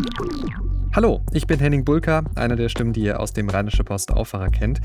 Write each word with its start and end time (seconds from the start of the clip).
Thank 0.00 0.48
you. 0.48 0.67
Hallo, 0.98 1.20
ich 1.32 1.46
bin 1.46 1.60
Henning 1.60 1.84
Bulka, 1.84 2.24
einer 2.34 2.56
der 2.56 2.68
Stimmen, 2.68 2.92
die 2.92 3.02
ihr 3.02 3.20
aus 3.20 3.32
dem 3.32 3.48
Rheinische 3.48 3.84
Post 3.84 4.10
Aufwacher 4.10 4.48
kennt. 4.48 4.80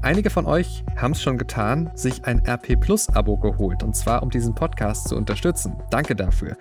Einige 0.00 0.30
von 0.30 0.46
euch 0.46 0.84
haben 0.94 1.10
es 1.10 1.20
schon 1.20 1.38
getan, 1.38 1.90
sich 1.96 2.24
ein 2.24 2.40
RP 2.46 2.78
Plus 2.78 3.08
Abo 3.08 3.36
geholt 3.36 3.82
und 3.82 3.96
zwar 3.96 4.22
um 4.22 4.30
diesen 4.30 4.54
Podcast 4.54 5.08
zu 5.08 5.16
unterstützen. 5.16 5.72
Danke 5.90 6.14
dafür. 6.14 6.56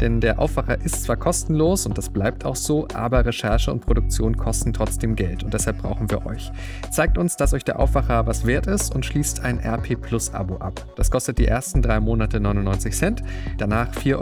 Denn 0.00 0.20
der 0.20 0.40
Aufwacher 0.40 0.76
ist 0.84 1.04
zwar 1.04 1.16
kostenlos 1.16 1.86
und 1.86 1.96
das 1.96 2.10
bleibt 2.10 2.44
auch 2.44 2.56
so, 2.56 2.88
aber 2.94 3.24
Recherche 3.24 3.70
und 3.70 3.86
Produktion 3.86 4.36
kosten 4.36 4.72
trotzdem 4.72 5.14
Geld 5.14 5.44
und 5.44 5.54
deshalb 5.54 5.78
brauchen 5.78 6.10
wir 6.10 6.26
euch. 6.26 6.50
Zeigt 6.90 7.16
uns, 7.16 7.36
dass 7.36 7.54
euch 7.54 7.62
der 7.62 7.78
Aufwacher 7.78 8.26
was 8.26 8.44
wert 8.44 8.66
ist 8.66 8.92
und 8.92 9.06
schließt 9.06 9.38
ein 9.44 9.60
RP 9.60 10.00
Plus 10.00 10.34
Abo 10.34 10.56
ab. 10.56 10.84
Das 10.96 11.12
kostet 11.12 11.38
die 11.38 11.46
ersten 11.46 11.80
drei 11.80 12.00
Monate 12.00 12.40
99 12.40 12.92
Cent, 12.92 13.22
danach 13.56 13.92
4,99 13.92 14.14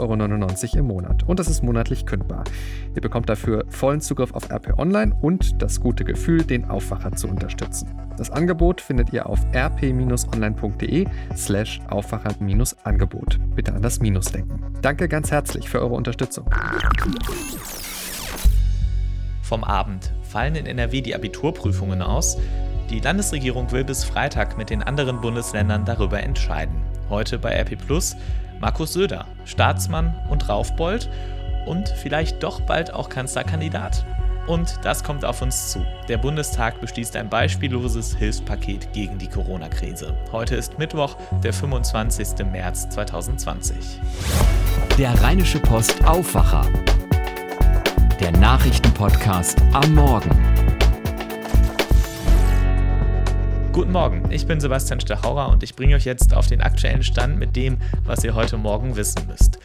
Euro 0.73 0.77
im 0.77 0.85
Monat 0.85 1.23
und 1.27 1.39
das 1.39 1.47
ist 1.47 1.63
monatlich 1.63 2.05
kündbar. 2.05 2.43
Ihr 2.93 3.01
bekommt 3.01 3.29
dafür 3.29 3.65
vollen 3.69 3.99
Zugriff 3.99 4.26
Zugriff 4.27 4.33
auf 4.33 4.51
RP 4.51 4.77
Online 4.77 5.15
und 5.21 5.61
das 5.61 5.79
gute 5.79 6.03
Gefühl, 6.03 6.43
den 6.43 6.69
Aufwacher 6.69 7.11
zu 7.13 7.27
unterstützen. 7.27 7.89
Das 8.17 8.29
Angebot 8.29 8.81
findet 8.81 9.13
ihr 9.13 9.27
auf 9.27 9.39
rp-online.de 9.53 11.05
slash 11.35 11.79
Aufwacher-Angebot. 11.89 13.39
Bitte 13.55 13.73
an 13.73 13.81
das 13.81 13.99
Minus 13.99 14.31
denken. 14.31 14.59
Danke 14.81 15.07
ganz 15.07 15.31
herzlich 15.31 15.69
für 15.69 15.81
eure 15.81 15.93
Unterstützung. 15.93 16.49
Vom 19.41 19.63
Abend 19.63 20.13
fallen 20.23 20.55
in 20.55 20.65
NRW 20.65 21.01
die 21.01 21.15
Abiturprüfungen 21.15 22.01
aus. 22.01 22.37
Die 22.89 22.99
Landesregierung 22.99 23.71
will 23.71 23.83
bis 23.83 24.03
Freitag 24.03 24.57
mit 24.57 24.69
den 24.69 24.81
anderen 24.81 25.21
Bundesländern 25.21 25.85
darüber 25.85 26.21
entscheiden. 26.21 26.75
Heute 27.09 27.37
bei 27.37 27.51
RP 27.51 27.77
Plus 27.77 28.15
Markus 28.59 28.93
Söder, 28.93 29.25
Staatsmann 29.45 30.15
und 30.29 30.49
Raufbold 30.49 31.09
und 31.67 31.89
vielleicht 31.89 32.41
doch 32.41 32.61
bald 32.61 32.93
auch 32.93 33.09
Kanzlerkandidat. 33.09 34.05
Und 34.47 34.79
das 34.81 35.03
kommt 35.03 35.25
auf 35.25 35.41
uns 35.41 35.71
zu. 35.71 35.85
Der 36.07 36.17
Bundestag 36.17 36.79
beschließt 36.79 37.17
ein 37.17 37.29
beispielloses 37.29 38.15
Hilfspaket 38.15 38.93
gegen 38.93 39.17
die 39.17 39.27
Corona-Krise. 39.27 40.15
Heute 40.31 40.55
ist 40.55 40.79
Mittwoch, 40.79 41.17
der 41.43 41.51
25. 41.51 42.45
März 42.49 42.87
2020. 42.89 43.99
Der 44.97 45.21
Rheinische 45.21 45.59
Post 45.59 46.01
Aufwacher. 46.05 46.65
Der 48.21 48.31
Nachrichtenpodcast 48.31 49.61
am 49.73 49.93
Morgen. 49.93 50.31
Guten 53.73 53.91
Morgen, 53.91 54.31
ich 54.31 54.47
bin 54.47 54.59
Sebastian 54.59 55.01
Stachauer 55.01 55.49
und 55.49 55.61
ich 55.61 55.75
bringe 55.75 55.95
euch 55.95 56.05
jetzt 56.05 56.33
auf 56.33 56.47
den 56.47 56.61
aktuellen 56.61 57.03
Stand 57.03 57.37
mit 57.37 57.55
dem, 57.55 57.77
was 58.05 58.23
ihr 58.23 58.33
heute 58.33 58.57
Morgen 58.57 58.95
wissen 58.95 59.27
müsst. 59.27 59.59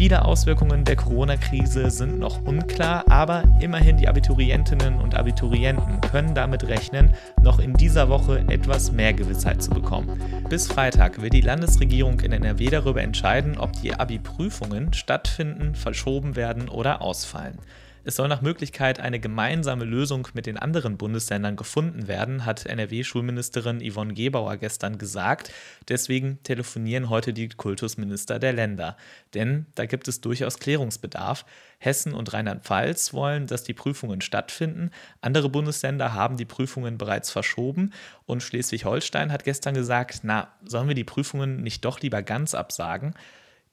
Viele 0.00 0.24
Auswirkungen 0.24 0.86
der 0.86 0.96
Corona-Krise 0.96 1.90
sind 1.90 2.18
noch 2.18 2.42
unklar, 2.46 3.04
aber 3.10 3.44
immerhin 3.60 3.98
die 3.98 4.08
Abiturientinnen 4.08 4.98
und 4.98 5.14
Abiturienten 5.14 6.00
können 6.00 6.34
damit 6.34 6.66
rechnen, 6.68 7.12
noch 7.42 7.58
in 7.58 7.74
dieser 7.74 8.08
Woche 8.08 8.42
etwas 8.48 8.92
mehr 8.92 9.12
Gewissheit 9.12 9.62
zu 9.62 9.68
bekommen. 9.68 10.18
Bis 10.48 10.68
Freitag 10.68 11.20
wird 11.20 11.34
die 11.34 11.42
Landesregierung 11.42 12.18
in 12.20 12.32
NRW 12.32 12.70
darüber 12.70 13.02
entscheiden, 13.02 13.58
ob 13.58 13.74
die 13.74 13.92
Abi-Prüfungen 13.92 14.94
stattfinden, 14.94 15.74
verschoben 15.74 16.34
werden 16.34 16.70
oder 16.70 17.02
ausfallen. 17.02 17.58
Es 18.02 18.16
soll 18.16 18.28
nach 18.28 18.40
Möglichkeit 18.40 18.98
eine 18.98 19.20
gemeinsame 19.20 19.84
Lösung 19.84 20.26
mit 20.32 20.46
den 20.46 20.56
anderen 20.56 20.96
Bundesländern 20.96 21.56
gefunden 21.56 22.08
werden, 22.08 22.46
hat 22.46 22.64
NRW-Schulministerin 22.64 23.80
Yvonne 23.80 24.14
Gebauer 24.14 24.56
gestern 24.56 24.96
gesagt. 24.96 25.52
Deswegen 25.86 26.42
telefonieren 26.42 27.10
heute 27.10 27.34
die 27.34 27.50
Kultusminister 27.50 28.38
der 28.38 28.54
Länder. 28.54 28.96
Denn 29.34 29.66
da 29.74 29.84
gibt 29.84 30.08
es 30.08 30.22
durchaus 30.22 30.58
Klärungsbedarf. 30.58 31.44
Hessen 31.78 32.14
und 32.14 32.32
Rheinland-Pfalz 32.32 33.12
wollen, 33.12 33.46
dass 33.46 33.64
die 33.64 33.74
Prüfungen 33.74 34.22
stattfinden. 34.22 34.90
Andere 35.20 35.50
Bundesländer 35.50 36.14
haben 36.14 36.38
die 36.38 36.46
Prüfungen 36.46 36.96
bereits 36.96 37.30
verschoben. 37.30 37.92
Und 38.24 38.42
Schleswig-Holstein 38.42 39.30
hat 39.30 39.44
gestern 39.44 39.74
gesagt, 39.74 40.20
na, 40.22 40.48
sollen 40.64 40.88
wir 40.88 40.94
die 40.94 41.04
Prüfungen 41.04 41.62
nicht 41.62 41.84
doch 41.84 42.00
lieber 42.00 42.22
ganz 42.22 42.54
absagen? 42.54 43.14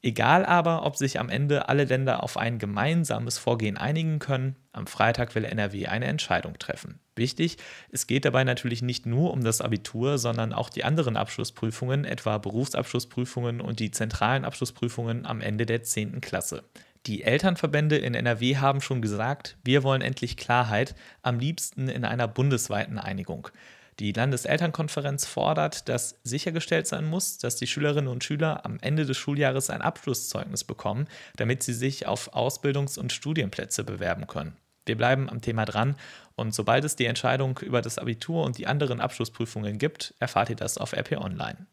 Egal 0.03 0.45
aber, 0.45 0.85
ob 0.85 0.95
sich 0.95 1.19
am 1.19 1.29
Ende 1.29 1.69
alle 1.69 1.85
Länder 1.85 2.23
auf 2.23 2.37
ein 2.37 2.59
gemeinsames 2.59 3.39
Vorgehen 3.39 3.77
einigen 3.77 4.19
können, 4.19 4.55
am 4.71 4.85
Freitag 4.85 5.33
will 5.33 5.43
NRW 5.43 5.87
eine 5.87 6.05
Entscheidung 6.05 6.59
treffen. 6.59 6.99
Wichtig, 7.15 7.57
es 7.91 8.05
geht 8.05 8.23
dabei 8.23 8.43
natürlich 8.43 8.83
nicht 8.83 9.07
nur 9.07 9.31
um 9.31 9.43
das 9.43 9.59
Abitur, 9.59 10.19
sondern 10.19 10.53
auch 10.53 10.69
die 10.69 10.83
anderen 10.83 11.17
Abschlussprüfungen, 11.17 12.05
etwa 12.05 12.37
Berufsabschlussprüfungen 12.37 13.59
und 13.59 13.79
die 13.79 13.89
zentralen 13.89 14.45
Abschlussprüfungen 14.45 15.25
am 15.25 15.41
Ende 15.41 15.65
der 15.65 15.81
10. 15.81 16.21
Klasse. 16.21 16.63
Die 17.07 17.23
Elternverbände 17.23 17.97
in 17.97 18.13
NRW 18.13 18.57
haben 18.57 18.81
schon 18.81 19.01
gesagt, 19.01 19.57
wir 19.63 19.81
wollen 19.81 20.01
endlich 20.01 20.37
Klarheit, 20.37 20.93
am 21.23 21.39
liebsten 21.39 21.87
in 21.87 22.05
einer 22.05 22.27
bundesweiten 22.27 22.99
Einigung. 22.99 23.47
Die 23.99 24.11
Landeselternkonferenz 24.11 25.25
fordert, 25.25 25.89
dass 25.89 26.19
sichergestellt 26.23 26.85
sein 26.85 27.05
muss, 27.05 27.39
dass 27.39 27.55
die 27.55 27.65
Schülerinnen 27.65 28.09
und 28.09 28.23
Schüler 28.23 28.63
am 28.63 28.77
Ende 28.81 29.05
des 29.05 29.17
Schuljahres 29.17 29.71
ein 29.71 29.81
Abschlusszeugnis 29.81 30.63
bekommen, 30.63 31.07
damit 31.35 31.63
sie 31.63 31.73
sich 31.73 32.05
auf 32.05 32.35
Ausbildungs- 32.35 32.99
und 32.99 33.11
Studienplätze 33.11 33.83
bewerben 33.83 34.27
können. 34.27 34.55
Wir 34.85 34.95
bleiben 34.95 35.29
am 35.29 35.41
Thema 35.41 35.65
dran 35.65 35.95
und 36.35 36.53
sobald 36.53 36.85
es 36.85 36.95
die 36.95 37.05
Entscheidung 37.05 37.57
über 37.59 37.81
das 37.81 37.97
Abitur 37.97 38.43
und 38.45 38.59
die 38.59 38.67
anderen 38.67 39.01
Abschlussprüfungen 39.01 39.79
gibt, 39.79 40.13
erfahrt 40.19 40.51
ihr 40.51 40.55
das 40.55 40.77
auf 40.77 40.93
RP 40.93 41.17
Online. 41.17 41.65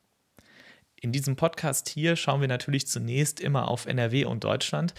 In 1.01 1.13
diesem 1.13 1.37
Podcast 1.37 1.91
hier 1.91 2.17
schauen 2.17 2.41
wir 2.41 2.49
natürlich 2.49 2.87
zunächst 2.87 3.39
immer 3.39 3.69
auf 3.69 3.85
NRW 3.85 4.25
und 4.25 4.43
Deutschland. 4.43 4.95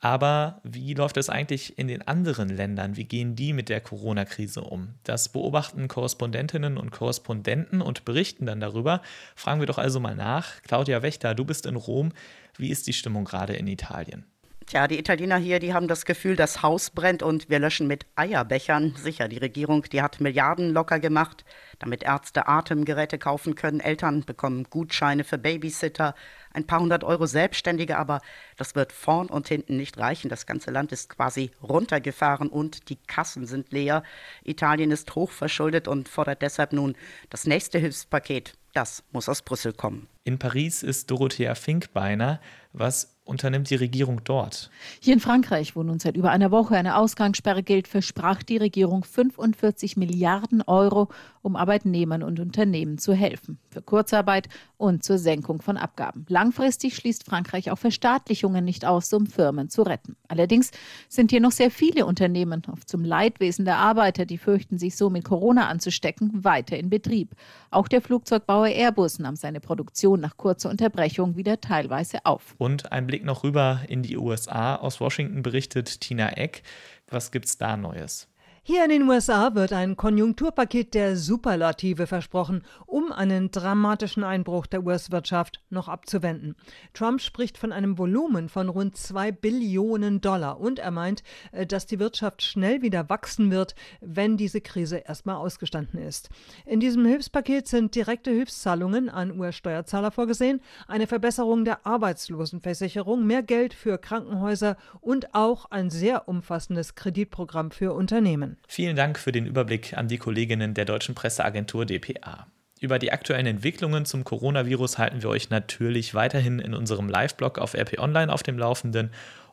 Aber 0.00 0.60
wie 0.64 0.94
läuft 0.94 1.18
es 1.18 1.28
eigentlich 1.28 1.78
in 1.78 1.86
den 1.86 2.06
anderen 2.08 2.48
Ländern? 2.48 2.96
Wie 2.96 3.04
gehen 3.04 3.36
die 3.36 3.52
mit 3.52 3.68
der 3.68 3.82
Corona-Krise 3.82 4.62
um? 4.62 4.94
Das 5.04 5.28
beobachten 5.28 5.88
Korrespondentinnen 5.88 6.78
und 6.78 6.90
Korrespondenten 6.90 7.82
und 7.82 8.06
berichten 8.06 8.46
dann 8.46 8.60
darüber. 8.60 9.02
Fragen 9.36 9.60
wir 9.60 9.66
doch 9.66 9.76
also 9.76 10.00
mal 10.00 10.16
nach. 10.16 10.62
Claudia 10.62 11.02
Wächter, 11.02 11.34
du 11.34 11.44
bist 11.44 11.66
in 11.66 11.76
Rom. 11.76 12.12
Wie 12.56 12.70
ist 12.70 12.86
die 12.86 12.94
Stimmung 12.94 13.26
gerade 13.26 13.52
in 13.52 13.66
Italien? 13.66 14.24
Tja, 14.70 14.86
die 14.86 15.00
Italiener 15.00 15.36
hier, 15.36 15.58
die 15.58 15.74
haben 15.74 15.88
das 15.88 16.04
Gefühl, 16.04 16.36
das 16.36 16.62
Haus 16.62 16.90
brennt 16.90 17.24
und 17.24 17.50
wir 17.50 17.58
löschen 17.58 17.88
mit 17.88 18.06
Eierbechern. 18.14 18.94
Sicher, 18.96 19.26
die 19.26 19.38
Regierung, 19.38 19.82
die 19.82 20.00
hat 20.00 20.20
Milliarden 20.20 20.70
locker 20.70 21.00
gemacht, 21.00 21.44
damit 21.80 22.04
Ärzte 22.04 22.46
Atemgeräte 22.46 23.18
kaufen 23.18 23.56
können. 23.56 23.80
Eltern 23.80 24.24
bekommen 24.24 24.68
Gutscheine 24.70 25.24
für 25.24 25.38
Babysitter, 25.38 26.14
ein 26.52 26.68
paar 26.68 26.78
hundert 26.78 27.02
Euro 27.02 27.26
Selbstständige, 27.26 27.98
aber 27.98 28.20
das 28.58 28.76
wird 28.76 28.92
vorn 28.92 29.26
und 29.26 29.48
hinten 29.48 29.76
nicht 29.76 29.98
reichen. 29.98 30.28
Das 30.28 30.46
ganze 30.46 30.70
Land 30.70 30.92
ist 30.92 31.10
quasi 31.10 31.50
runtergefahren 31.60 32.48
und 32.48 32.90
die 32.90 32.98
Kassen 33.08 33.46
sind 33.46 33.72
leer. 33.72 34.04
Italien 34.44 34.92
ist 34.92 35.12
hochverschuldet 35.16 35.88
und 35.88 36.08
fordert 36.08 36.42
deshalb 36.42 36.72
nun 36.72 36.94
das 37.28 37.44
nächste 37.44 37.80
Hilfspaket. 37.80 38.56
Das 38.72 39.02
muss 39.10 39.28
aus 39.28 39.42
Brüssel 39.42 39.72
kommen. 39.72 40.06
In 40.22 40.38
Paris 40.38 40.84
ist 40.84 41.10
Dorothea 41.10 41.56
Finkbeiner. 41.56 42.40
Was 42.72 43.16
unternimmt 43.30 43.70
die 43.70 43.76
Regierung 43.76 44.20
dort? 44.24 44.70
Hier 45.00 45.14
in 45.14 45.20
Frankreich, 45.20 45.74
wo 45.76 45.82
nun 45.82 45.98
seit 45.98 46.16
über 46.16 46.30
einer 46.30 46.50
Woche 46.50 46.76
eine 46.76 46.96
Ausgangssperre 46.96 47.62
gilt, 47.62 47.88
versprach 47.88 48.42
die 48.42 48.58
Regierung 48.58 49.04
45 49.04 49.96
Milliarden 49.96 50.62
Euro, 50.62 51.08
um 51.40 51.56
Arbeitnehmern 51.56 52.22
und 52.22 52.40
Unternehmen 52.40 52.98
zu 52.98 53.14
helfen. 53.14 53.58
Für 53.70 53.80
Kurzarbeit 53.80 54.48
und 54.76 55.04
zur 55.04 55.18
Senkung 55.18 55.62
von 55.62 55.76
Abgaben. 55.76 56.26
Langfristig 56.28 56.96
schließt 56.96 57.24
Frankreich 57.24 57.70
auch 57.70 57.78
Verstaatlichungen 57.78 58.64
nicht 58.64 58.84
aus, 58.84 59.12
um 59.12 59.26
Firmen 59.26 59.70
zu 59.70 59.82
retten. 59.82 60.16
Allerdings 60.28 60.72
sind 61.08 61.30
hier 61.30 61.40
noch 61.40 61.52
sehr 61.52 61.70
viele 61.70 62.06
Unternehmen, 62.06 62.62
oft 62.70 62.88
zum 62.88 63.04
Leidwesen 63.04 63.64
der 63.64 63.78
Arbeiter, 63.78 64.26
die 64.26 64.38
fürchten, 64.38 64.78
sich 64.78 64.96
so 64.96 65.08
mit 65.08 65.24
Corona 65.24 65.68
anzustecken, 65.68 66.44
weiter 66.44 66.76
in 66.76 66.90
Betrieb. 66.90 67.34
Auch 67.70 67.88
der 67.88 68.02
Flugzeugbauer 68.02 68.68
Airbus 68.68 69.18
nahm 69.18 69.36
seine 69.36 69.60
Produktion 69.60 70.20
nach 70.20 70.36
kurzer 70.36 70.68
Unterbrechung 70.68 71.36
wieder 71.36 71.60
teilweise 71.60 72.26
auf. 72.26 72.54
Und 72.58 72.90
ein 72.90 73.06
Blick 73.06 73.19
noch 73.24 73.44
rüber 73.44 73.82
in 73.88 74.02
die 74.02 74.16
USA. 74.16 74.76
Aus 74.76 75.00
Washington 75.00 75.42
berichtet 75.42 76.00
Tina 76.00 76.30
Eck. 76.30 76.62
Was 77.08 77.30
gibt's 77.30 77.58
da 77.58 77.76
Neues? 77.76 78.29
Hier 78.72 78.84
in 78.84 78.90
den 78.90 79.08
USA 79.08 79.56
wird 79.56 79.72
ein 79.72 79.96
Konjunkturpaket 79.96 80.94
der 80.94 81.16
Superlative 81.16 82.06
versprochen, 82.06 82.62
um 82.86 83.10
einen 83.10 83.50
dramatischen 83.50 84.22
Einbruch 84.22 84.66
der 84.66 84.84
US-Wirtschaft 84.84 85.60
noch 85.70 85.88
abzuwenden. 85.88 86.54
Trump 86.94 87.20
spricht 87.20 87.58
von 87.58 87.72
einem 87.72 87.98
Volumen 87.98 88.48
von 88.48 88.68
rund 88.68 88.96
zwei 88.96 89.32
Billionen 89.32 90.20
Dollar 90.20 90.60
und 90.60 90.78
er 90.78 90.92
meint, 90.92 91.24
äh, 91.50 91.66
dass 91.66 91.86
die 91.86 91.98
Wirtschaft 91.98 92.42
schnell 92.42 92.80
wieder 92.80 93.10
wachsen 93.10 93.50
wird, 93.50 93.74
wenn 94.00 94.36
diese 94.36 94.60
Krise 94.60 94.98
erstmal 94.98 95.34
ausgestanden 95.34 96.00
ist. 96.00 96.28
In 96.64 96.78
diesem 96.78 97.04
Hilfspaket 97.04 97.66
sind 97.66 97.96
direkte 97.96 98.30
Hilfszahlungen 98.30 99.08
an 99.08 99.36
US-Steuerzahler 99.36 100.12
vorgesehen, 100.12 100.60
eine 100.86 101.08
Verbesserung 101.08 101.64
der 101.64 101.88
Arbeitslosenversicherung, 101.88 103.26
mehr 103.26 103.42
Geld 103.42 103.74
für 103.74 103.98
Krankenhäuser 103.98 104.76
und 105.00 105.34
auch 105.34 105.64
ein 105.72 105.90
sehr 105.90 106.28
umfassendes 106.28 106.94
Kreditprogramm 106.94 107.72
für 107.72 107.94
Unternehmen. 107.94 108.59
Vielen 108.66 108.96
Dank 108.96 109.18
für 109.18 109.32
den 109.32 109.46
Überblick 109.46 109.96
an 109.96 110.08
die 110.08 110.18
Kolleginnen 110.18 110.74
der 110.74 110.84
deutschen 110.84 111.14
Presseagentur 111.14 111.86
dpa. 111.86 112.46
Über 112.80 112.98
die 112.98 113.12
aktuellen 113.12 113.46
Entwicklungen 113.46 114.06
zum 114.06 114.24
Coronavirus 114.24 114.96
halten 114.96 115.22
wir 115.22 115.28
euch 115.28 115.50
natürlich 115.50 116.14
weiterhin 116.14 116.60
in 116.60 116.72
unserem 116.72 117.08
Live-Blog 117.08 117.58
auf 117.58 117.74
RP 117.74 117.98
Online 117.98 118.32
auf 118.32 118.42
dem 118.42 118.58
Laufenden 118.58 119.10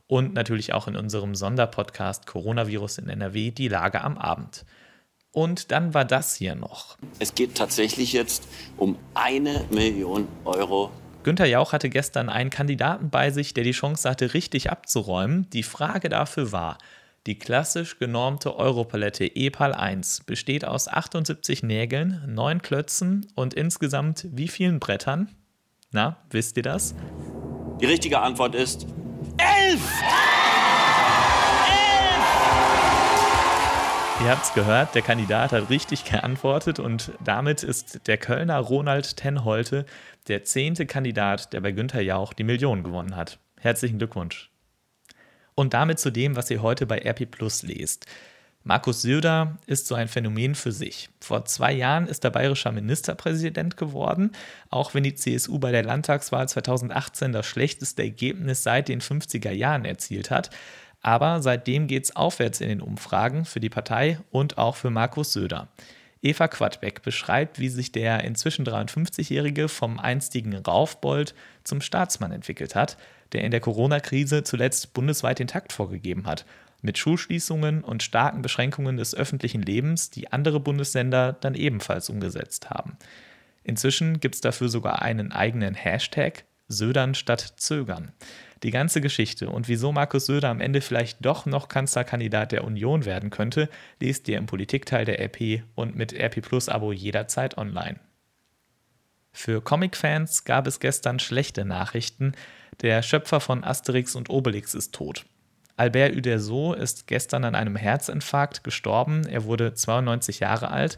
und 0.07 0.33
natürlich 0.33 0.73
auch 0.73 0.87
in 0.87 0.95
unserem 0.95 1.35
Sonderpodcast 1.35 2.25
Coronavirus 2.25 2.99
in 2.99 3.09
NRW 3.09 3.51
die 3.51 3.67
Lage 3.67 4.01
am 4.01 4.17
Abend. 4.17 4.65
Und 5.31 5.71
dann 5.71 5.93
war 5.93 6.05
das 6.05 6.35
hier 6.35 6.55
noch. 6.55 6.97
Es 7.19 7.35
geht 7.35 7.55
tatsächlich 7.55 8.13
jetzt 8.13 8.47
um 8.77 8.97
eine 9.13 9.65
Million 9.69 10.27
Euro. 10.45 10.89
Günther 11.23 11.45
Jauch 11.45 11.73
hatte 11.73 11.89
gestern 11.89 12.29
einen 12.29 12.49
Kandidaten 12.49 13.09
bei 13.09 13.31
sich, 13.31 13.53
der 13.53 13.65
die 13.65 13.71
Chance 13.71 14.09
hatte, 14.09 14.33
richtig 14.33 14.71
abzuräumen. 14.71 15.49
Die 15.49 15.63
Frage 15.63 16.07
dafür 16.07 16.53
war, 16.53 16.77
die 17.27 17.37
klassisch 17.37 17.99
genormte 17.99 18.55
Europalette 18.55 19.25
EPAL 19.35 19.73
1 19.73 20.21
besteht 20.21 20.63
aus 20.63 20.87
78 20.87 21.61
Nägeln, 21.61 22.23
9 22.25 22.61
Klötzen 22.61 23.27
und 23.35 23.53
insgesamt 23.53 24.27
wie 24.31 24.47
vielen 24.47 24.79
Brettern? 24.79 25.35
Na, 25.91 26.17
wisst 26.29 26.55
ihr 26.55 26.63
das? 26.63 26.95
Die 27.81 27.85
richtige 27.85 28.19
Antwort 28.19 28.55
ist 28.55 28.87
elf! 29.37 29.91
Ihr 34.23 34.31
habt 34.31 34.45
es 34.45 34.53
gehört, 34.53 34.95
der 34.95 35.01
Kandidat 35.01 35.51
hat 35.51 35.69
richtig 35.69 36.05
geantwortet 36.05 36.79
und 36.79 37.11
damit 37.23 37.61
ist 37.61 38.07
der 38.07 38.17
Kölner 38.17 38.57
Ronald 38.57 39.17
Tenholte 39.17 39.85
der 40.27 40.43
zehnte 40.45 40.85
Kandidat, 40.85 41.53
der 41.53 41.59
bei 41.61 41.71
Günther 41.71 42.01
Jauch 42.01 42.33
die 42.33 42.43
Million 42.43 42.83
gewonnen 42.83 43.15
hat. 43.15 43.37
Herzlichen 43.59 43.97
Glückwunsch. 43.97 44.49
Und 45.59 45.73
damit 45.73 45.97
zu 45.97 46.11
dem, 46.11 46.35
was 46.35 46.51
ihr 46.51 46.61
heute 46.61 46.85
bei 46.85 46.99
RP 46.99 47.31
Plus 47.31 47.63
lest. 47.63 48.05
Markus 48.63 49.01
Söder 49.01 49.57
ist 49.65 49.87
so 49.87 49.95
ein 49.95 50.07
Phänomen 50.07 50.53
für 50.53 50.71
sich. 50.71 51.09
Vor 51.19 51.45
zwei 51.45 51.73
Jahren 51.73 52.05
ist 52.05 52.23
er 52.23 52.29
bayerischer 52.29 52.71
Ministerpräsident 52.71 53.75
geworden, 53.75 54.33
auch 54.69 54.93
wenn 54.93 55.01
die 55.01 55.15
CSU 55.15 55.57
bei 55.57 55.71
der 55.71 55.83
Landtagswahl 55.83 56.47
2018 56.47 57.31
das 57.31 57.47
schlechteste 57.47 58.03
Ergebnis 58.03 58.61
seit 58.61 58.87
den 58.87 59.01
50er 59.01 59.49
Jahren 59.49 59.83
erzielt 59.83 60.29
hat. 60.29 60.51
Aber 61.01 61.41
seitdem 61.41 61.87
geht 61.87 62.03
es 62.03 62.15
aufwärts 62.15 62.61
in 62.61 62.69
den 62.69 62.81
Umfragen 62.81 63.43
für 63.43 63.59
die 63.59 63.71
Partei 63.71 64.19
und 64.29 64.59
auch 64.59 64.75
für 64.75 64.91
Markus 64.91 65.33
Söder. 65.33 65.69
Eva 66.27 66.49
Quadbeck 66.49 67.01
beschreibt, 67.03 67.57
wie 67.59 67.69
sich 67.69 67.91
der 67.91 68.23
inzwischen 68.25 68.65
53-Jährige 68.65 69.69
vom 69.69 69.97
einstigen 69.97 70.53
Raufbold 70.55 71.33
zum 71.63 71.79
Staatsmann 71.79 72.33
entwickelt 72.33 72.75
hat, 72.75 72.97
der 73.31 73.43
in 73.43 73.51
der 73.51 73.61
Corona-Krise 73.61 74.43
zuletzt 74.43 74.93
bundesweit 74.93 75.39
den 75.39 75.47
Takt 75.47 75.71
vorgegeben 75.71 76.25
hat, 76.27 76.45
mit 76.81 76.97
Schulschließungen 76.97 77.81
und 77.83 78.03
starken 78.03 78.41
Beschränkungen 78.41 78.97
des 78.97 79.15
öffentlichen 79.15 79.61
Lebens, 79.61 80.09
die 80.09 80.31
andere 80.31 80.59
Bundesländer 80.59 81.33
dann 81.33 81.55
ebenfalls 81.55 82.09
umgesetzt 82.09 82.69
haben. 82.69 82.97
Inzwischen 83.63 84.19
gibt 84.19 84.35
es 84.35 84.41
dafür 84.41 84.69
sogar 84.69 85.01
einen 85.01 85.31
eigenen 85.31 85.75
Hashtag, 85.75 86.43
Södern 86.67 87.15
statt 87.15 87.53
Zögern. 87.55 88.11
Die 88.63 88.71
ganze 88.71 89.01
Geschichte 89.01 89.49
und 89.49 89.67
wieso 89.67 89.91
Markus 89.91 90.25
Söder 90.25 90.49
am 90.49 90.61
Ende 90.61 90.81
vielleicht 90.81 91.23
doch 91.23 91.45
noch 91.45 91.67
Kanzlerkandidat 91.67 92.51
der 92.51 92.63
Union 92.63 93.05
werden 93.05 93.29
könnte, 93.29 93.69
lest 93.99 94.27
ihr 94.27 94.37
im 94.37 94.47
Politikteil 94.47 95.05
der 95.05 95.19
RP 95.19 95.63
und 95.75 95.95
mit 95.95 96.13
RP 96.13 96.41
Plus 96.41 96.69
Abo 96.69 96.91
jederzeit 96.91 97.57
online. 97.57 97.99
Für 99.31 99.61
Comic-Fans 99.61 100.45
gab 100.45 100.65
es 100.65 100.79
gestern 100.79 101.19
schlechte 101.19 101.63
Nachrichten. 101.63 102.33
Der 102.81 103.03
Schöpfer 103.03 103.39
von 103.39 103.63
Asterix 103.63 104.15
und 104.15 104.31
Obelix 104.31 104.73
ist 104.73 104.95
tot. 104.95 105.25
Albert 105.75 106.15
Uderso 106.15 106.73
ist 106.73 107.05
gestern 107.05 107.43
an 107.43 107.53
einem 107.53 107.75
Herzinfarkt 107.75 108.63
gestorben. 108.63 109.27
Er 109.27 109.43
wurde 109.43 109.75
92 109.75 110.39
Jahre 110.39 110.71
alt. 110.71 110.97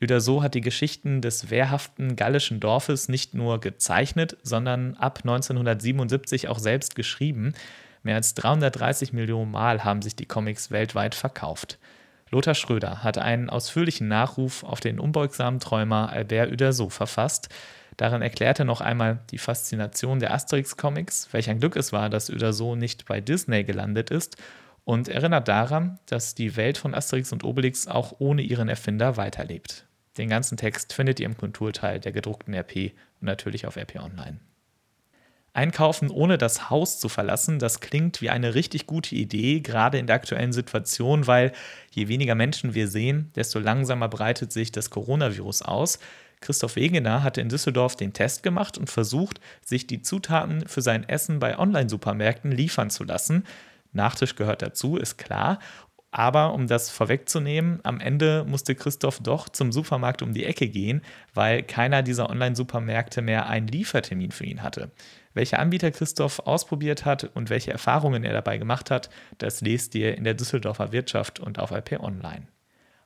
Uderso 0.00 0.42
hat 0.42 0.54
die 0.54 0.60
Geschichten 0.60 1.20
des 1.20 1.50
wehrhaften 1.50 2.14
gallischen 2.14 2.60
Dorfes 2.60 3.08
nicht 3.08 3.34
nur 3.34 3.60
gezeichnet, 3.60 4.36
sondern 4.42 4.94
ab 4.94 5.20
1977 5.24 6.48
auch 6.48 6.60
selbst 6.60 6.94
geschrieben. 6.94 7.54
Mehr 8.04 8.14
als 8.14 8.34
330 8.34 9.12
Millionen 9.12 9.50
Mal 9.50 9.82
haben 9.82 10.02
sich 10.02 10.14
die 10.14 10.26
Comics 10.26 10.70
weltweit 10.70 11.16
verkauft. 11.16 11.78
Lothar 12.30 12.54
Schröder 12.54 13.02
hat 13.02 13.18
einen 13.18 13.50
ausführlichen 13.50 14.06
Nachruf 14.06 14.62
auf 14.62 14.78
den 14.78 15.00
unbeugsamen 15.00 15.58
Träumer 15.58 16.10
Albert 16.12 16.52
Uderso 16.52 16.90
verfasst. 16.90 17.48
Darin 17.96 18.22
erklärt 18.22 18.60
er 18.60 18.66
noch 18.66 18.80
einmal 18.80 19.18
die 19.30 19.38
Faszination 19.38 20.20
der 20.20 20.32
Asterix-Comics, 20.32 21.30
welch 21.32 21.50
ein 21.50 21.58
Glück 21.58 21.74
es 21.74 21.92
war, 21.92 22.08
dass 22.08 22.30
Uderso 22.30 22.76
nicht 22.76 23.06
bei 23.06 23.20
Disney 23.20 23.64
gelandet 23.64 24.10
ist 24.10 24.36
und 24.84 25.08
erinnert 25.08 25.48
daran, 25.48 25.98
dass 26.06 26.36
die 26.36 26.54
Welt 26.56 26.78
von 26.78 26.94
Asterix 26.94 27.32
und 27.32 27.42
Obelix 27.42 27.88
auch 27.88 28.14
ohne 28.20 28.42
ihren 28.42 28.68
Erfinder 28.68 29.16
weiterlebt. 29.16 29.87
Den 30.18 30.28
ganzen 30.28 30.56
Text 30.56 30.92
findet 30.92 31.20
ihr 31.20 31.26
im 31.26 31.36
Kulturteil 31.36 32.00
der 32.00 32.12
gedruckten 32.12 32.52
RP 32.52 32.92
und 33.20 33.26
natürlich 33.26 33.66
auf 33.66 33.76
RP 33.76 33.96
Online. 33.96 34.40
Einkaufen 35.54 36.10
ohne 36.10 36.38
das 36.38 36.70
Haus 36.70 37.00
zu 37.00 37.08
verlassen, 37.08 37.58
das 37.58 37.80
klingt 37.80 38.20
wie 38.20 38.30
eine 38.30 38.54
richtig 38.54 38.86
gute 38.86 39.14
Idee, 39.14 39.60
gerade 39.60 39.98
in 39.98 40.06
der 40.06 40.16
aktuellen 40.16 40.52
Situation, 40.52 41.26
weil 41.26 41.52
je 41.90 42.08
weniger 42.08 42.34
Menschen 42.34 42.74
wir 42.74 42.86
sehen, 42.86 43.32
desto 43.34 43.58
langsamer 43.58 44.08
breitet 44.08 44.52
sich 44.52 44.70
das 44.70 44.90
Coronavirus 44.90 45.62
aus. 45.62 45.98
Christoph 46.40 46.76
Wegener 46.76 47.24
hatte 47.24 47.40
in 47.40 47.48
Düsseldorf 47.48 47.96
den 47.96 48.12
Test 48.12 48.42
gemacht 48.42 48.78
und 48.78 48.90
versucht, 48.90 49.40
sich 49.64 49.86
die 49.86 50.02
Zutaten 50.02 50.68
für 50.68 50.82
sein 50.82 51.08
Essen 51.08 51.40
bei 51.40 51.58
Online-Supermärkten 51.58 52.52
liefern 52.52 52.90
zu 52.90 53.02
lassen. 53.02 53.44
Nachtisch 53.92 54.36
gehört 54.36 54.62
dazu, 54.62 54.96
ist 54.96 55.18
klar. 55.18 55.58
Aber 56.10 56.54
um 56.54 56.66
das 56.66 56.88
vorwegzunehmen, 56.88 57.80
am 57.82 58.00
Ende 58.00 58.44
musste 58.48 58.74
Christoph 58.74 59.20
doch 59.20 59.48
zum 59.48 59.72
Supermarkt 59.72 60.22
um 60.22 60.32
die 60.32 60.44
Ecke 60.44 60.68
gehen, 60.68 61.02
weil 61.34 61.62
keiner 61.62 62.02
dieser 62.02 62.30
Online-Supermärkte 62.30 63.20
mehr 63.20 63.46
einen 63.46 63.68
Liefertermin 63.68 64.30
für 64.30 64.46
ihn 64.46 64.62
hatte. 64.62 64.90
Welche 65.34 65.58
Anbieter 65.58 65.90
Christoph 65.90 66.40
ausprobiert 66.40 67.04
hat 67.04 67.24
und 67.24 67.50
welche 67.50 67.72
Erfahrungen 67.72 68.24
er 68.24 68.32
dabei 68.32 68.56
gemacht 68.56 68.90
hat, 68.90 69.10
das 69.36 69.60
lest 69.60 69.94
ihr 69.94 70.16
in 70.16 70.24
der 70.24 70.34
Düsseldorfer 70.34 70.92
Wirtschaft 70.92 71.40
und 71.40 71.58
auf 71.58 71.72
IP 71.72 72.00
Online. 72.00 72.48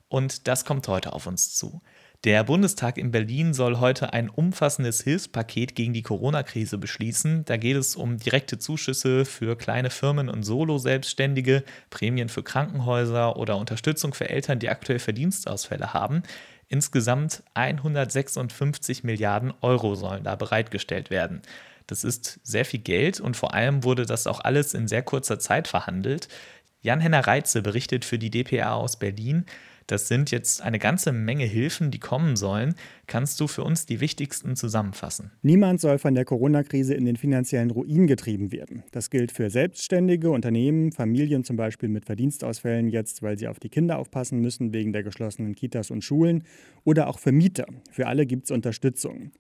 Und 0.08 0.46
das 0.46 0.64
kommt 0.64 0.87
heute 0.87 1.12
auf 1.12 1.26
uns 1.26 1.55
zu. 1.56 1.82
Der 2.24 2.44
Bundestag 2.44 2.98
in 2.98 3.10
Berlin 3.10 3.52
soll 3.52 3.80
heute 3.80 4.12
ein 4.12 4.30
umfassendes 4.30 5.02
Hilfspaket 5.02 5.74
gegen 5.74 5.92
die 5.92 6.02
Corona-Krise 6.02 6.78
beschließen. 6.78 7.44
Da 7.46 7.56
geht 7.56 7.76
es 7.76 7.96
um 7.96 8.16
direkte 8.16 8.60
Zuschüsse 8.60 9.24
für 9.24 9.56
kleine 9.56 9.90
Firmen 9.90 10.28
und 10.28 10.44
Solo-Selbstständige, 10.44 11.64
Prämien 11.90 12.28
für 12.28 12.44
Krankenhäuser 12.44 13.36
oder 13.36 13.56
Unterstützung 13.56 14.14
für 14.14 14.30
Eltern, 14.30 14.60
die 14.60 14.69
aktuell 14.69 15.00
Verdienstausfälle 15.00 15.94
haben. 15.94 16.22
Insgesamt 16.69 17.42
156 17.54 19.02
Milliarden 19.02 19.52
Euro 19.60 19.96
sollen 19.96 20.22
da 20.22 20.36
bereitgestellt 20.36 21.10
werden. 21.10 21.42
Das 21.88 22.04
ist 22.04 22.38
sehr 22.44 22.64
viel 22.64 22.80
Geld 22.80 23.19
und 23.19 23.36
vor 23.36 23.52
allem 23.52 23.82
wurde 23.82 24.06
das 24.06 24.28
auch 24.28 24.38
alles 24.38 24.74
in 24.74 24.86
sehr 24.86 25.02
kurzer 25.02 25.40
Zeit 25.40 25.66
verhandelt. 25.66 26.28
Jan-Henner 26.82 27.26
Reitze 27.26 27.62
berichtet 27.62 28.04
für 28.04 28.20
die 28.20 28.30
DPA 28.30 28.74
aus 28.74 28.96
Berlin. 28.96 29.44
Das 29.86 30.08
sind 30.08 30.31
jetzt 30.31 30.62
eine 30.62 30.79
ganze 30.79 31.12
Menge 31.12 31.44
Hilfen, 31.44 31.91
die 31.91 31.98
kommen 31.98 32.36
sollen. 32.36 32.74
Kannst 33.06 33.41
du 33.41 33.46
für 33.46 33.65
uns 33.65 33.86
die 33.86 34.01
wichtigsten 34.01 34.56
zusammenfassen? 34.56 35.32
Niemand 35.43 35.81
soll 35.81 35.98
von 35.98 36.15
der 36.15 36.24
Corona-Krise 36.24 36.94
in 36.94 37.05
den 37.05 37.17
finanziellen 37.17 37.70
Ruin 37.70 38.06
getrieben 38.06 38.53
werden. 38.53 38.82
Das 38.93 39.10
gilt 39.10 39.32
für 39.32 39.51
Selbstständige, 39.51 40.31
Unternehmen, 40.31 40.93
Familien 40.93 41.44
zum 41.44 41.56
Beispiel 41.56 41.89
mit 41.89 42.06
Verdienstausfällen 42.06 42.89
jetzt, 42.89 43.22
weil 43.22 43.39
sie 43.39 43.48
auf 43.48 43.58
die 43.58 43.69
Kinder 43.69 43.98
aufpassen 43.98 44.41
müssen 44.41 44.72
wegen 44.72 44.93
der 44.93 45.03
geschlossenen 45.03 45.55
Kitas 45.55 45.91
und 45.91 46.03
Schulen 46.03 46.44
oder 46.84 47.08
auch 47.08 47.19
für 47.19 47.32
Mieter. 47.32 47.67
Für 47.91 48.06
alle 48.06 48.27
gibt 48.27 48.44
es 48.44 48.51
Unterstützung. 48.51 49.32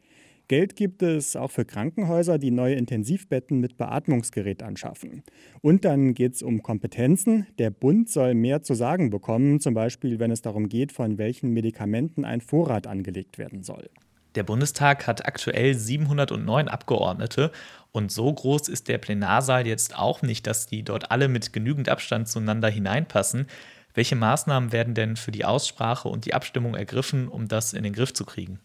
Geld 0.48 0.76
gibt 0.76 1.02
es 1.02 1.36
auch 1.36 1.50
für 1.50 1.64
Krankenhäuser, 1.64 2.38
die 2.38 2.50
neue 2.50 2.74
Intensivbetten 2.74 3.60
mit 3.60 3.76
Beatmungsgerät 3.76 4.62
anschaffen. 4.62 5.22
Und 5.60 5.84
dann 5.84 6.14
geht 6.14 6.34
es 6.34 6.42
um 6.42 6.62
Kompetenzen. 6.62 7.46
Der 7.58 7.70
Bund 7.70 8.10
soll 8.10 8.34
mehr 8.34 8.62
zu 8.62 8.74
sagen 8.74 9.10
bekommen, 9.10 9.60
zum 9.60 9.74
Beispiel 9.74 10.18
wenn 10.18 10.30
es 10.30 10.42
darum 10.42 10.68
geht, 10.68 10.92
von 10.92 11.18
welchen 11.18 11.52
Medikamenten 11.52 12.24
ein 12.24 12.40
Vorrat 12.40 12.86
angelegt 12.86 13.38
werden 13.38 13.62
soll. 13.62 13.88
Der 14.34 14.44
Bundestag 14.44 15.06
hat 15.06 15.26
aktuell 15.26 15.74
709 15.74 16.68
Abgeordnete 16.68 17.52
und 17.90 18.10
so 18.10 18.32
groß 18.32 18.68
ist 18.68 18.88
der 18.88 18.96
Plenarsaal 18.96 19.66
jetzt 19.66 19.98
auch 19.98 20.22
nicht, 20.22 20.46
dass 20.46 20.66
die 20.66 20.82
dort 20.82 21.10
alle 21.10 21.28
mit 21.28 21.52
genügend 21.52 21.90
Abstand 21.90 22.28
zueinander 22.28 22.70
hineinpassen. 22.70 23.46
Welche 23.92 24.16
Maßnahmen 24.16 24.72
werden 24.72 24.94
denn 24.94 25.16
für 25.16 25.32
die 25.32 25.44
Aussprache 25.44 26.08
und 26.08 26.24
die 26.24 26.32
Abstimmung 26.32 26.74
ergriffen, 26.74 27.28
um 27.28 27.46
das 27.46 27.74
in 27.74 27.82
den 27.82 27.92
Griff 27.92 28.14
zu 28.14 28.24
kriegen? 28.24 28.58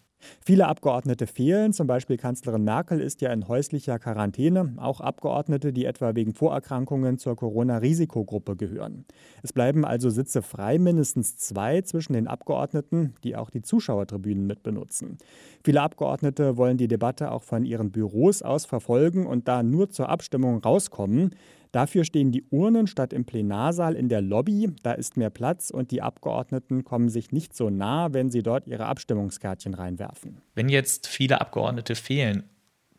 Viele 0.43 0.67
Abgeordnete 0.67 1.27
fehlen, 1.27 1.73
zum 1.73 1.87
Beispiel 1.87 2.17
Kanzlerin 2.17 2.63
Merkel 2.63 2.99
ist 2.99 3.21
ja 3.21 3.31
in 3.31 3.47
häuslicher 3.47 3.99
Quarantäne, 3.99 4.73
auch 4.77 5.01
Abgeordnete, 5.01 5.73
die 5.73 5.85
etwa 5.85 6.15
wegen 6.15 6.33
Vorerkrankungen 6.33 7.17
zur 7.17 7.35
Corona-Risikogruppe 7.35 8.55
gehören. 8.55 9.05
Es 9.43 9.53
bleiben 9.53 9.85
also 9.85 10.09
Sitze 10.09 10.41
frei, 10.41 10.79
mindestens 10.79 11.37
zwei 11.37 11.81
zwischen 11.81 12.13
den 12.13 12.27
Abgeordneten, 12.27 13.13
die 13.23 13.35
auch 13.35 13.49
die 13.49 13.61
Zuschauertribünen 13.61 14.47
mitbenutzen. 14.47 15.17
Viele 15.63 15.81
Abgeordnete 15.81 16.57
wollen 16.57 16.77
die 16.77 16.87
Debatte 16.87 17.31
auch 17.31 17.43
von 17.43 17.65
ihren 17.65 17.91
Büros 17.91 18.41
aus 18.41 18.65
verfolgen 18.65 19.25
und 19.25 19.47
da 19.47 19.63
nur 19.63 19.89
zur 19.89 20.09
Abstimmung 20.09 20.59
rauskommen. 20.59 21.31
Dafür 21.71 22.03
stehen 22.03 22.31
die 22.31 22.43
Urnen 22.49 22.87
statt 22.87 23.13
im 23.13 23.25
Plenarsaal 23.25 23.95
in 23.95 24.09
der 24.09 24.21
Lobby. 24.21 24.69
Da 24.83 24.93
ist 24.93 25.17
mehr 25.17 25.29
Platz 25.29 25.69
und 25.69 25.91
die 25.91 26.01
Abgeordneten 26.01 26.83
kommen 26.83 27.09
sich 27.09 27.31
nicht 27.31 27.55
so 27.55 27.69
nah, 27.69 28.13
wenn 28.13 28.29
sie 28.29 28.43
dort 28.43 28.67
ihre 28.67 28.85
Abstimmungskärtchen 28.85 29.73
reinwerfen. 29.73 30.41
Wenn 30.55 30.69
jetzt 30.69 31.07
viele 31.07 31.41
Abgeordnete 31.41 31.95
fehlen, 31.95 32.43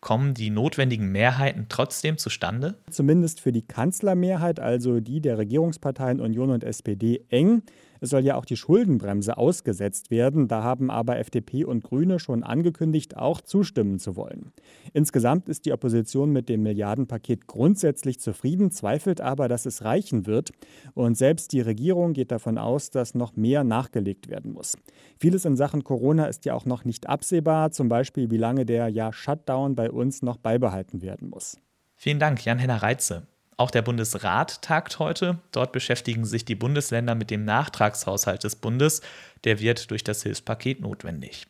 Kommen 0.00 0.32
die 0.32 0.50
notwendigen 0.50 1.10
Mehrheiten 1.10 1.66
trotzdem 1.68 2.18
zustande? 2.18 2.76
Zumindest 2.88 3.40
für 3.40 3.50
die 3.50 3.62
Kanzlermehrheit, 3.62 4.60
also 4.60 5.00
die 5.00 5.20
der 5.20 5.38
Regierungsparteien 5.38 6.20
Union 6.20 6.50
und 6.50 6.62
SPD, 6.62 7.24
eng. 7.30 7.62
Es 8.00 8.10
soll 8.10 8.24
ja 8.24 8.36
auch 8.36 8.44
die 8.44 8.56
Schuldenbremse 8.56 9.36
ausgesetzt 9.36 10.10
werden. 10.10 10.48
Da 10.48 10.62
haben 10.62 10.90
aber 10.90 11.18
FDP 11.18 11.64
und 11.64 11.84
Grüne 11.84 12.18
schon 12.18 12.42
angekündigt, 12.42 13.16
auch 13.16 13.40
zustimmen 13.40 13.98
zu 13.98 14.16
wollen. 14.16 14.52
Insgesamt 14.92 15.48
ist 15.48 15.66
die 15.66 15.72
Opposition 15.72 16.32
mit 16.32 16.48
dem 16.48 16.62
Milliardenpaket 16.62 17.46
grundsätzlich 17.46 18.20
zufrieden, 18.20 18.70
zweifelt 18.70 19.20
aber, 19.20 19.48
dass 19.48 19.66
es 19.66 19.84
reichen 19.84 20.26
wird. 20.26 20.50
Und 20.94 21.16
selbst 21.16 21.52
die 21.52 21.60
Regierung 21.60 22.12
geht 22.12 22.30
davon 22.30 22.58
aus, 22.58 22.90
dass 22.90 23.14
noch 23.14 23.36
mehr 23.36 23.64
nachgelegt 23.64 24.28
werden 24.28 24.52
muss. 24.52 24.76
Vieles 25.18 25.44
in 25.44 25.56
Sachen 25.56 25.84
Corona 25.84 26.26
ist 26.26 26.44
ja 26.44 26.54
auch 26.54 26.64
noch 26.64 26.84
nicht 26.84 27.08
absehbar, 27.08 27.70
zum 27.70 27.88
Beispiel 27.88 28.30
wie 28.30 28.36
lange 28.36 28.64
der 28.66 28.88
ja 28.88 29.12
Shutdown 29.12 29.74
bei 29.74 29.90
uns 29.90 30.22
noch 30.22 30.36
beibehalten 30.36 31.02
werden 31.02 31.30
muss. 31.30 31.58
Vielen 31.94 32.20
Dank, 32.20 32.44
Jan-Henner 32.44 32.82
Reitze. 32.82 33.26
Auch 33.60 33.72
der 33.72 33.82
Bundesrat 33.82 34.62
tagt 34.62 35.00
heute. 35.00 35.40
Dort 35.50 35.72
beschäftigen 35.72 36.24
sich 36.24 36.44
die 36.44 36.54
Bundesländer 36.54 37.16
mit 37.16 37.28
dem 37.28 37.44
Nachtragshaushalt 37.44 38.44
des 38.44 38.54
Bundes. 38.54 39.02
Der 39.42 39.58
wird 39.58 39.90
durch 39.90 40.04
das 40.04 40.22
Hilfspaket 40.22 40.80
notwendig. 40.80 41.48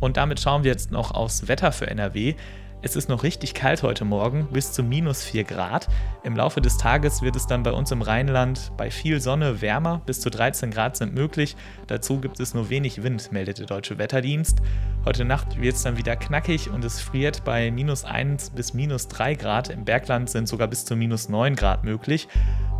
Und 0.00 0.18
damit 0.18 0.38
schauen 0.38 0.64
wir 0.64 0.70
jetzt 0.70 0.90
noch 0.90 1.12
aufs 1.12 1.48
Wetter 1.48 1.72
für 1.72 1.86
NRW. 1.86 2.34
Es 2.80 2.94
ist 2.94 3.08
noch 3.08 3.24
richtig 3.24 3.54
kalt 3.54 3.82
heute 3.82 4.04
Morgen, 4.04 4.46
bis 4.52 4.70
zu 4.70 4.84
minus 4.84 5.24
4 5.24 5.42
Grad. 5.42 5.88
Im 6.22 6.36
Laufe 6.36 6.60
des 6.60 6.78
Tages 6.78 7.22
wird 7.22 7.34
es 7.34 7.48
dann 7.48 7.64
bei 7.64 7.72
uns 7.72 7.90
im 7.90 8.02
Rheinland 8.02 8.70
bei 8.76 8.88
viel 8.92 9.20
Sonne 9.20 9.60
wärmer, 9.60 10.00
bis 10.06 10.20
zu 10.20 10.30
13 10.30 10.70
Grad 10.70 10.96
sind 10.96 11.12
möglich. 11.12 11.56
Dazu 11.88 12.20
gibt 12.20 12.38
es 12.38 12.54
nur 12.54 12.70
wenig 12.70 13.02
Wind, 13.02 13.32
meldet 13.32 13.58
der 13.58 13.66
Deutsche 13.66 13.98
Wetterdienst. 13.98 14.58
Heute 15.04 15.24
Nacht 15.24 15.60
wird 15.60 15.74
es 15.74 15.82
dann 15.82 15.96
wieder 15.96 16.14
knackig 16.14 16.70
und 16.70 16.84
es 16.84 17.00
friert 17.00 17.42
bei 17.44 17.72
minus 17.72 18.04
1 18.04 18.50
bis 18.50 18.74
minus 18.74 19.08
3 19.08 19.34
Grad. 19.34 19.70
Im 19.70 19.84
Bergland 19.84 20.30
sind 20.30 20.46
sogar 20.46 20.68
bis 20.68 20.84
zu 20.84 20.94
minus 20.94 21.28
9 21.28 21.56
Grad 21.56 21.82
möglich. 21.82 22.28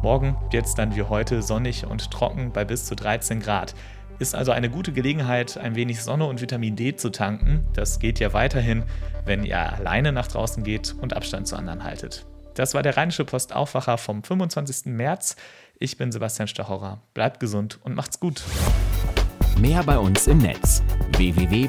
Morgen 0.00 0.36
wird 0.52 0.66
es 0.66 0.76
dann 0.76 0.94
wie 0.94 1.02
heute 1.02 1.42
sonnig 1.42 1.84
und 1.84 2.12
trocken 2.12 2.52
bei 2.52 2.64
bis 2.64 2.84
zu 2.84 2.94
13 2.94 3.40
Grad. 3.40 3.74
Ist 4.18 4.34
also 4.34 4.50
eine 4.52 4.68
gute 4.68 4.92
Gelegenheit, 4.92 5.56
ein 5.58 5.76
wenig 5.76 6.02
Sonne 6.02 6.26
und 6.26 6.40
Vitamin 6.40 6.74
D 6.74 6.96
zu 6.96 7.10
tanken. 7.10 7.66
Das 7.74 8.00
geht 8.00 8.18
ja 8.18 8.32
weiterhin, 8.32 8.82
wenn 9.24 9.44
ihr 9.44 9.58
alleine 9.58 10.10
nach 10.10 10.26
draußen 10.26 10.64
geht 10.64 10.96
und 11.00 11.14
Abstand 11.14 11.46
zu 11.46 11.56
anderen 11.56 11.84
haltet. 11.84 12.26
Das 12.54 12.74
war 12.74 12.82
der 12.82 12.96
Rheinische 12.96 13.24
Post 13.24 13.54
Aufwacher 13.54 13.96
vom 13.98 14.24
25. 14.24 14.86
März. 14.86 15.36
Ich 15.78 15.96
bin 15.96 16.10
Sebastian 16.10 16.48
Stachorer. 16.48 17.00
Bleibt 17.14 17.38
gesund 17.38 17.78
und 17.84 17.94
macht's 17.94 18.18
gut. 18.18 18.42
Mehr 19.58 19.84
bei 19.84 19.98
uns 19.98 20.26
im 20.26 20.38
Netz 20.38 20.82
www.rp-online.de 21.16 21.68